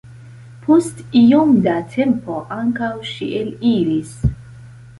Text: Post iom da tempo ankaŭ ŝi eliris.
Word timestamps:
Post 0.61 1.03
iom 1.19 1.51
da 1.67 1.75
tempo 1.93 2.39
ankaŭ 2.57 2.91
ŝi 3.13 3.31
eliris. 3.43 4.19